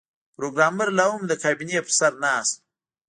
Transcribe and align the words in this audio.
پروګرامر 0.35 0.87
لاهم 0.99 1.21
د 1.27 1.31
کابینې 1.43 1.77
پر 1.85 1.93
سر 1.99 2.13
ناست 2.23 2.53
و 2.57 2.59